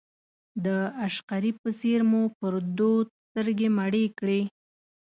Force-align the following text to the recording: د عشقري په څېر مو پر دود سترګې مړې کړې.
د 0.65 0.67
عشقري 1.05 1.51
په 1.61 1.69
څېر 1.79 1.99
مو 2.09 2.21
پر 2.39 2.53
دود 2.77 3.07
سترګې 3.27 3.67
مړې 3.77 4.05
کړې. 4.19 4.41